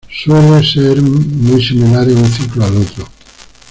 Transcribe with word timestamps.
Suelen 0.09 0.63
ser 0.65 0.99
muy 0.99 1.63
similares 1.63 2.15
un 2.15 2.25
ciclo 2.25 2.65
al 2.65 2.75
otro. 2.77 3.07